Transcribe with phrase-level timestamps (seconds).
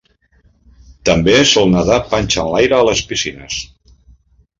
[1.09, 3.59] També sol nadar panxa enlaire a les piscines.